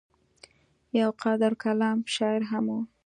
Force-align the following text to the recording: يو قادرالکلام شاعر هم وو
يو 0.99 1.09
قادرالکلام 1.21 1.97
شاعر 2.15 2.41
هم 2.51 2.65
وو 2.73 2.79